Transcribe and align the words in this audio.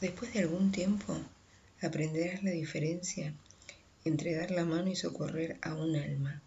Después 0.00 0.32
de 0.32 0.40
algún 0.40 0.72
tiempo, 0.72 1.16
aprenderás 1.80 2.42
la 2.42 2.50
diferencia 2.50 3.34
entre 4.04 4.34
dar 4.34 4.50
la 4.50 4.64
mano 4.64 4.90
y 4.90 4.96
socorrer 4.96 5.56
a 5.62 5.74
un 5.74 5.96
alma, 5.96 6.42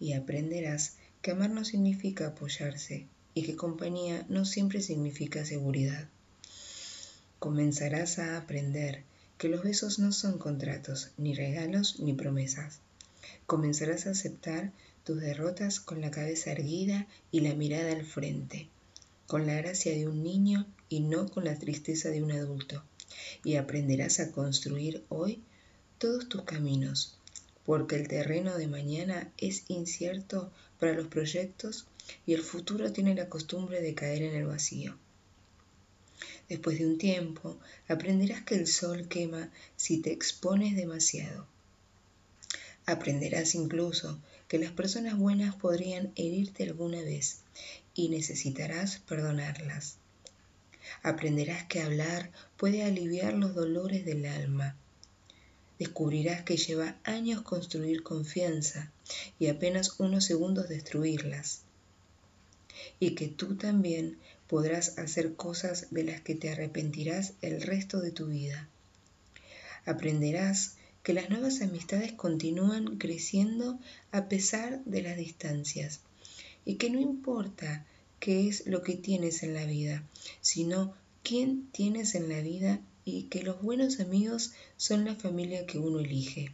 y 0.00 0.12
aprenderás 0.12 0.94
que 1.22 1.30
amar 1.30 1.50
no 1.50 1.64
significa 1.64 2.28
apoyarse 2.28 3.06
y 3.34 3.42
que 3.42 3.56
compañía 3.56 4.26
no 4.28 4.44
siempre 4.44 4.80
significa 4.80 5.44
seguridad. 5.44 6.08
Comenzarás 7.38 8.18
a 8.18 8.36
aprender 8.36 9.04
que 9.38 9.48
los 9.48 9.62
besos 9.62 9.98
no 9.98 10.12
son 10.12 10.38
contratos, 10.38 11.12
ni 11.16 11.34
regalos, 11.34 12.00
ni 12.00 12.12
promesas. 12.12 12.80
Comenzarás 13.46 14.06
a 14.06 14.10
aceptar 14.10 14.72
tus 15.04 15.20
derrotas 15.20 15.80
con 15.80 16.00
la 16.00 16.10
cabeza 16.10 16.50
erguida 16.50 17.06
y 17.30 17.40
la 17.40 17.54
mirada 17.54 17.92
al 17.92 18.04
frente, 18.04 18.68
con 19.26 19.46
la 19.46 19.54
gracia 19.54 19.92
de 19.92 20.08
un 20.08 20.22
niño 20.22 20.66
y 20.88 21.00
no 21.00 21.28
con 21.28 21.44
la 21.44 21.58
tristeza 21.58 22.10
de 22.10 22.22
un 22.22 22.32
adulto. 22.32 22.82
Y 23.44 23.56
aprenderás 23.56 24.20
a 24.20 24.32
construir 24.32 25.04
hoy 25.08 25.42
todos 25.98 26.28
tus 26.28 26.42
caminos, 26.42 27.18
porque 27.64 27.96
el 27.96 28.08
terreno 28.08 28.56
de 28.56 28.66
mañana 28.66 29.32
es 29.36 29.64
incierto 29.68 30.50
para 30.78 30.94
los 30.94 31.08
proyectos 31.08 31.86
y 32.26 32.34
el 32.34 32.42
futuro 32.42 32.92
tiene 32.92 33.14
la 33.14 33.28
costumbre 33.28 33.80
de 33.80 33.94
caer 33.94 34.22
en 34.22 34.34
el 34.34 34.46
vacío. 34.46 34.96
Después 36.48 36.78
de 36.78 36.86
un 36.86 36.98
tiempo, 36.98 37.58
aprenderás 37.88 38.42
que 38.42 38.54
el 38.54 38.66
sol 38.66 39.08
quema 39.08 39.50
si 39.76 39.98
te 39.98 40.12
expones 40.12 40.76
demasiado. 40.76 41.46
Aprenderás 42.86 43.54
incluso 43.54 44.18
que 44.48 44.58
las 44.58 44.72
personas 44.72 45.18
buenas 45.18 45.54
podrían 45.56 46.10
herirte 46.16 46.62
alguna 46.64 47.02
vez 47.02 47.40
y 47.94 48.08
necesitarás 48.08 48.98
perdonarlas. 49.00 49.98
Aprenderás 51.02 51.64
que 51.64 51.80
hablar 51.80 52.30
puede 52.56 52.82
aliviar 52.82 53.34
los 53.34 53.54
dolores 53.54 54.04
del 54.04 54.26
alma. 54.26 54.76
Descubrirás 55.78 56.42
que 56.42 56.56
lleva 56.56 56.96
años 57.04 57.42
construir 57.42 58.02
confianza 58.02 58.90
y 59.38 59.46
apenas 59.46 60.00
unos 60.00 60.24
segundos 60.24 60.68
destruirlas. 60.68 61.62
Y 63.00 63.14
que 63.14 63.28
tú 63.28 63.56
también 63.56 64.18
podrás 64.48 64.98
hacer 64.98 65.34
cosas 65.34 65.86
de 65.90 66.04
las 66.04 66.20
que 66.20 66.34
te 66.34 66.50
arrepentirás 66.50 67.34
el 67.42 67.60
resto 67.60 68.00
de 68.00 68.10
tu 68.10 68.26
vida. 68.26 68.68
Aprenderás 69.84 70.76
que 71.02 71.14
las 71.14 71.30
nuevas 71.30 71.62
amistades 71.62 72.12
continúan 72.12 72.98
creciendo 72.98 73.78
a 74.12 74.28
pesar 74.28 74.84
de 74.84 75.02
las 75.02 75.16
distancias 75.16 76.00
y 76.64 76.74
que 76.74 76.90
no 76.90 77.00
importa 77.00 77.86
qué 78.20 78.48
es 78.48 78.66
lo 78.66 78.82
que 78.82 78.94
tienes 78.94 79.42
en 79.42 79.54
la 79.54 79.64
vida, 79.64 80.02
sino 80.40 80.94
quién 81.22 81.68
tienes 81.72 82.14
en 82.14 82.28
la 82.28 82.40
vida 82.40 82.80
y 83.04 83.24
que 83.24 83.42
los 83.42 83.62
buenos 83.62 84.00
amigos 84.00 84.52
son 84.76 85.04
la 85.04 85.14
familia 85.14 85.66
que 85.66 85.78
uno 85.78 86.00
elige. 86.00 86.52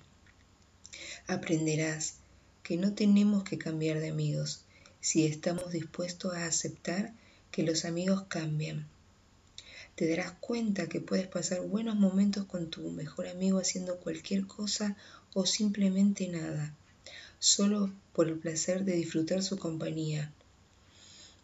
Aprenderás 1.27 2.15
que 2.63 2.77
no 2.77 2.95
tenemos 2.95 3.45
que 3.45 3.59
cambiar 3.59 4.01
de 4.01 4.11
amigos 4.11 4.65
si 5.01 5.27
estamos 5.27 5.73
dispuestos 5.73 6.35
a 6.35 6.47
aceptar 6.47 7.13
que 7.51 7.63
los 7.63 7.85
amigos 7.85 8.25
cambian. 8.29 8.87
Te 9.95 10.09
darás 10.09 10.33
cuenta 10.41 10.89
que 10.89 11.01
puedes 11.01 11.29
pasar 11.29 11.61
buenos 11.61 11.95
momentos 11.95 12.47
con 12.47 12.69
tu 12.69 12.91
mejor 12.91 13.29
amigo 13.29 13.59
haciendo 13.59 13.99
cualquier 13.99 14.47
cosa 14.47 14.97
o 15.35 15.47
simplemente 15.47 16.27
nada, 16.29 16.75
solo 17.39 17.93
por 18.13 18.29
el 18.29 18.39
placer 18.39 18.85
de 18.85 18.97
disfrutar 18.97 19.43
su 19.43 19.59
compañía. 19.59 20.33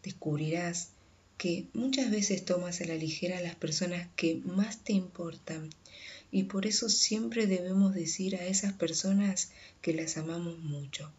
Descubrirás 0.03 0.89
que 1.37 1.65
muchas 1.73 2.11
veces 2.11 2.45
tomas 2.45 2.81
a 2.81 2.85
la 2.85 2.95
ligera 2.95 3.37
a 3.37 3.41
las 3.41 3.55
personas 3.55 4.07
que 4.15 4.35
más 4.45 4.83
te 4.83 4.93
importan 4.93 5.69
y 6.31 6.43
por 6.43 6.65
eso 6.65 6.87
siempre 6.87 7.47
debemos 7.47 7.93
decir 7.93 8.35
a 8.35 8.45
esas 8.45 8.73
personas 8.73 9.51
que 9.81 9.93
las 9.93 10.17
amamos 10.17 10.59
mucho, 10.59 11.11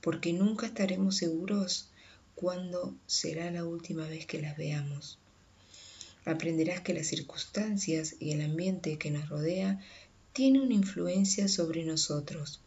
porque 0.00 0.32
nunca 0.32 0.66
estaremos 0.66 1.16
seguros 1.16 1.88
cuándo 2.34 2.94
será 3.06 3.50
la 3.50 3.64
última 3.64 4.06
vez 4.08 4.26
que 4.26 4.40
las 4.40 4.56
veamos. 4.56 5.18
Aprenderás 6.24 6.80
que 6.80 6.94
las 6.94 7.08
circunstancias 7.08 8.16
y 8.18 8.30
el 8.32 8.40
ambiente 8.40 8.98
que 8.98 9.10
nos 9.10 9.28
rodea 9.28 9.80
tienen 10.32 10.62
una 10.62 10.74
influencia 10.74 11.48
sobre 11.48 11.84
nosotros, 11.84 12.60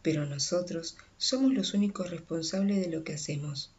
pero 0.00 0.24
nosotros 0.24 0.96
somos 1.18 1.52
los 1.52 1.74
únicos 1.74 2.10
responsables 2.10 2.80
de 2.80 2.88
lo 2.88 3.04
que 3.04 3.12
hacemos. 3.12 3.70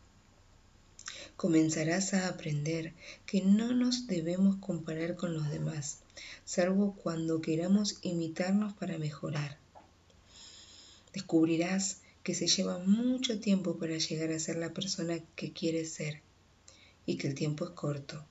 Comenzarás 1.40 2.14
a 2.14 2.28
aprender 2.28 2.92
que 3.26 3.42
no 3.42 3.72
nos 3.72 4.08
debemos 4.08 4.58
comparar 4.58 5.16
con 5.16 5.34
los 5.34 5.50
demás, 5.50 6.00
salvo 6.44 6.98
cuando 7.02 7.40
queramos 7.40 8.00
imitarnos 8.02 8.74
para 8.74 8.98
mejorar. 8.98 9.58
Descubrirás 11.14 12.02
que 12.24 12.36
se 12.36 12.48
lleva 12.48 12.80
mucho 12.80 13.40
tiempo 13.40 13.78
para 13.78 13.98
llegar 13.98 14.34
a 14.34 14.40
ser 14.40 14.58
la 14.58 14.74
persona 14.74 15.18
que 15.38 15.54
quieres 15.54 15.94
ser 15.94 16.20
y 17.06 17.16
que 17.16 17.30
el 17.30 17.36
tiempo 17.36 17.64
es 17.64 17.72
corto. 17.72 18.22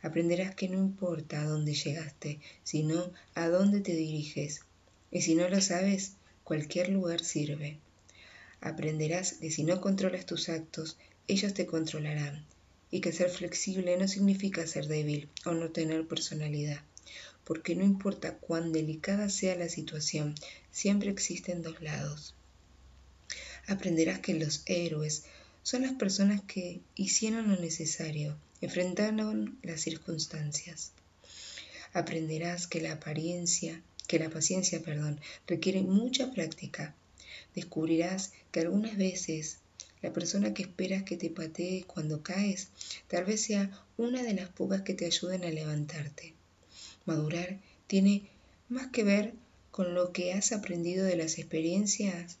Aprenderás 0.00 0.54
que 0.54 0.68
no 0.68 0.78
importa 0.78 1.40
a 1.40 1.46
dónde 1.46 1.74
llegaste, 1.74 2.38
sino 2.62 3.10
a 3.34 3.48
dónde 3.48 3.80
te 3.80 3.96
diriges. 3.96 4.60
Y 5.10 5.22
si 5.22 5.34
no 5.34 5.48
lo 5.48 5.60
sabes, 5.60 6.12
cualquier 6.44 6.90
lugar 6.90 7.24
sirve. 7.24 7.80
Aprenderás 8.60 9.32
que 9.32 9.50
si 9.50 9.64
no 9.64 9.80
controlas 9.80 10.26
tus 10.26 10.48
actos, 10.48 10.96
ellos 11.28 11.54
te 11.54 11.66
controlarán. 11.66 12.44
Y 12.90 13.00
que 13.00 13.12
ser 13.12 13.30
flexible 13.30 13.96
no 13.96 14.06
significa 14.06 14.66
ser 14.66 14.86
débil 14.86 15.28
o 15.44 15.52
no 15.52 15.70
tener 15.70 16.06
personalidad. 16.06 16.80
Porque 17.44 17.74
no 17.74 17.84
importa 17.84 18.36
cuán 18.38 18.72
delicada 18.72 19.28
sea 19.28 19.56
la 19.56 19.68
situación, 19.68 20.34
siempre 20.70 21.10
existen 21.10 21.62
dos 21.62 21.80
lados 21.82 22.36
aprenderás 23.66 24.20
que 24.20 24.34
los 24.34 24.62
héroes 24.66 25.24
son 25.62 25.82
las 25.82 25.92
personas 25.92 26.40
que 26.42 26.80
hicieron 26.94 27.48
lo 27.48 27.56
necesario, 27.56 28.36
enfrentaron 28.60 29.58
las 29.62 29.80
circunstancias. 29.80 30.92
Aprenderás 31.92 32.66
que 32.66 32.80
la 32.80 32.92
apariencia, 32.92 33.82
que 34.06 34.18
la 34.18 34.30
paciencia, 34.30 34.82
perdón, 34.82 35.20
requiere 35.46 35.82
mucha 35.82 36.30
práctica. 36.30 36.94
Descubrirás 37.54 38.32
que 38.52 38.60
algunas 38.60 38.96
veces 38.96 39.58
la 40.02 40.12
persona 40.12 40.54
que 40.54 40.62
esperas 40.62 41.02
que 41.02 41.16
te 41.16 41.30
patee 41.30 41.84
cuando 41.84 42.22
caes 42.22 42.68
tal 43.08 43.24
vez 43.24 43.42
sea 43.42 43.70
una 43.96 44.22
de 44.22 44.34
las 44.34 44.48
pocas 44.50 44.82
que 44.82 44.94
te 44.94 45.06
ayuden 45.06 45.44
a 45.44 45.50
levantarte. 45.50 46.34
Madurar 47.04 47.60
tiene 47.86 48.28
más 48.68 48.88
que 48.88 49.04
ver 49.04 49.34
con 49.70 49.94
lo 49.94 50.12
que 50.12 50.32
has 50.32 50.52
aprendido 50.52 51.04
de 51.04 51.16
las 51.16 51.38
experiencias 51.38 52.38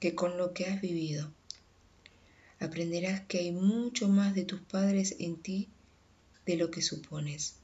que 0.00 0.14
con 0.14 0.38
lo 0.38 0.52
que 0.52 0.66
has 0.66 0.80
vivido. 0.80 1.32
Aprenderás 2.58 3.22
que 3.22 3.38
hay 3.38 3.52
mucho 3.52 4.08
más 4.08 4.34
de 4.34 4.44
tus 4.44 4.60
padres 4.60 5.16
en 5.18 5.36
ti 5.36 5.68
de 6.46 6.56
lo 6.56 6.70
que 6.70 6.82
supones. 6.82 7.54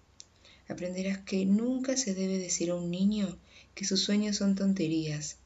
Aprenderás 0.68 1.18
que 1.18 1.46
nunca 1.46 1.96
se 1.96 2.14
debe 2.14 2.38
decir 2.38 2.70
a 2.70 2.74
un 2.74 2.90
niño 2.90 3.38
que 3.74 3.84
sus 3.84 4.02
sueños 4.02 4.36
son 4.36 4.54
tonterías, 4.54 5.36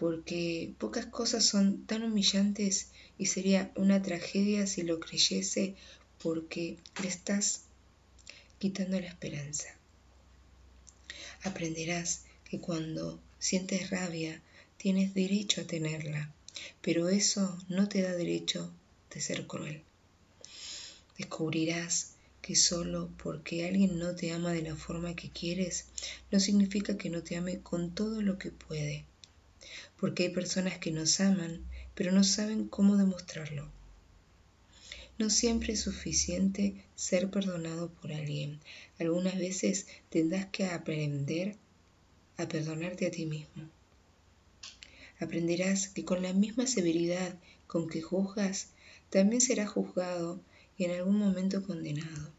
porque 0.00 0.74
pocas 0.78 1.06
cosas 1.06 1.44
son 1.44 1.84
tan 1.84 2.02
humillantes 2.02 2.88
y 3.18 3.26
sería 3.26 3.70
una 3.76 4.00
tragedia 4.02 4.66
si 4.66 4.82
lo 4.82 4.98
creyese 4.98 5.76
porque 6.22 6.78
le 7.02 7.08
estás 7.08 7.64
quitando 8.58 8.98
la 8.98 9.06
esperanza. 9.06 9.68
Aprenderás 11.42 12.24
que 12.48 12.60
cuando 12.60 13.20
sientes 13.38 13.90
rabia 13.90 14.42
Tienes 14.82 15.12
derecho 15.12 15.60
a 15.60 15.64
tenerla, 15.64 16.32
pero 16.80 17.10
eso 17.10 17.54
no 17.68 17.86
te 17.90 18.00
da 18.00 18.12
derecho 18.12 18.72
de 19.12 19.20
ser 19.20 19.46
cruel. 19.46 19.82
Descubrirás 21.18 22.12
que 22.40 22.56
solo 22.56 23.10
porque 23.22 23.68
alguien 23.68 23.98
no 23.98 24.14
te 24.14 24.32
ama 24.32 24.54
de 24.54 24.62
la 24.62 24.76
forma 24.76 25.14
que 25.14 25.28
quieres, 25.28 25.84
no 26.30 26.40
significa 26.40 26.96
que 26.96 27.10
no 27.10 27.22
te 27.22 27.36
ame 27.36 27.60
con 27.60 27.94
todo 27.94 28.22
lo 28.22 28.38
que 28.38 28.52
puede. 28.52 29.04
Porque 29.98 30.24
hay 30.24 30.28
personas 30.30 30.78
que 30.78 30.90
nos 30.90 31.20
aman, 31.20 31.64
pero 31.94 32.12
no 32.12 32.24
saben 32.24 32.68
cómo 32.68 32.96
demostrarlo. 32.96 33.68
No 35.18 35.30
siempre 35.30 35.74
es 35.74 35.80
suficiente 35.80 36.84
ser 36.94 37.30
perdonado 37.30 37.90
por 37.90 38.12
alguien. 38.12 38.60
Algunas 38.98 39.36
veces 39.38 39.86
tendrás 40.08 40.46
que 40.46 40.66
aprender 40.66 41.56
a 42.38 42.48
perdonarte 42.48 43.06
a 43.06 43.10
ti 43.10 43.26
mismo 43.26 43.68
aprenderás 45.20 45.88
que 45.88 46.04
con 46.04 46.22
la 46.22 46.32
misma 46.32 46.66
severidad 46.66 47.34
con 47.66 47.88
que 47.88 48.00
juzgas, 48.00 48.68
también 49.10 49.40
serás 49.40 49.70
juzgado 49.70 50.40
y 50.76 50.84
en 50.84 50.92
algún 50.92 51.18
momento 51.18 51.62
condenado. 51.62 52.32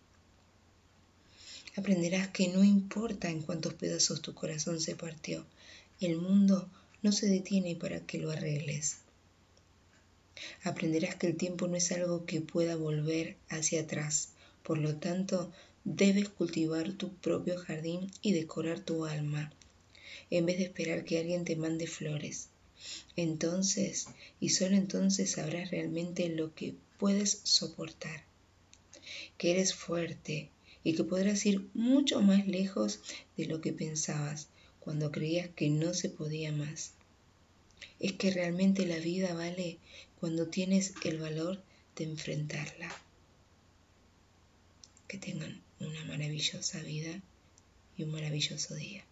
Aprenderás 1.77 2.29
que 2.29 2.49
no 2.49 2.63
importa 2.63 3.29
en 3.29 3.41
cuántos 3.41 3.75
pedazos 3.75 4.21
tu 4.21 4.33
corazón 4.33 4.81
se 4.81 4.95
partió, 4.95 5.45
el 6.01 6.17
mundo 6.17 6.69
no 7.01 7.11
se 7.11 7.27
detiene 7.27 7.75
para 7.75 8.05
que 8.05 8.19
lo 8.19 8.31
arregles. 8.31 8.97
Aprenderás 10.63 11.15
que 11.15 11.27
el 11.27 11.35
tiempo 11.35 11.67
no 11.67 11.75
es 11.75 11.91
algo 11.91 12.25
que 12.25 12.41
pueda 12.41 12.75
volver 12.75 13.37
hacia 13.49 13.81
atrás, 13.81 14.29
por 14.63 14.77
lo 14.77 14.95
tanto, 14.95 15.51
debes 15.83 16.29
cultivar 16.29 16.91
tu 16.93 17.13
propio 17.15 17.57
jardín 17.57 18.11
y 18.21 18.33
decorar 18.33 18.79
tu 18.79 19.05
alma, 19.05 19.51
en 20.29 20.45
vez 20.45 20.57
de 20.57 20.65
esperar 20.65 21.03
que 21.03 21.17
alguien 21.17 21.45
te 21.45 21.55
mande 21.55 21.87
flores. 21.87 22.49
Entonces, 23.15 24.07
y 24.39 24.49
solo 24.49 24.75
entonces 24.75 25.31
sabrás 25.31 25.71
realmente 25.71 26.29
lo 26.29 26.53
que 26.53 26.75
puedes 26.97 27.41
soportar, 27.43 28.23
que 29.37 29.51
eres 29.51 29.73
fuerte 29.73 30.49
y 30.83 30.93
que 30.93 31.03
podrás 31.03 31.45
ir 31.45 31.67
mucho 31.73 32.21
más 32.21 32.47
lejos 32.47 32.99
de 33.37 33.45
lo 33.45 33.61
que 33.61 33.73
pensabas 33.73 34.47
cuando 34.81 35.11
creías 35.11 35.49
que 35.49 35.69
no 35.69 35.93
se 35.93 36.09
podía 36.09 36.51
más. 36.51 36.91
Es 37.99 38.13
que 38.13 38.31
realmente 38.31 38.85
la 38.85 38.97
vida 38.97 39.33
vale 39.33 39.77
cuando 40.19 40.47
tienes 40.47 40.93
el 41.05 41.19
valor 41.19 41.61
de 41.95 42.03
enfrentarla. 42.03 42.91
Que 45.07 45.17
tengan 45.17 45.61
una 45.79 46.03
maravillosa 46.05 46.81
vida 46.81 47.21
y 47.97 48.03
un 48.03 48.11
maravilloso 48.11 48.75
día. 48.75 49.03